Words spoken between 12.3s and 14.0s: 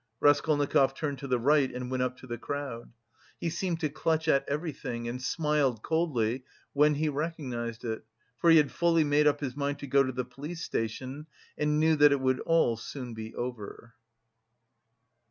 all soon be over.